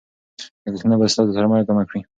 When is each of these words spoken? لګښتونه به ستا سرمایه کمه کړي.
لګښتونه 0.63 0.95
به 0.99 1.05
ستا 1.11 1.21
سرمایه 1.37 1.67
کمه 1.67 1.83
کړي. 1.89 1.99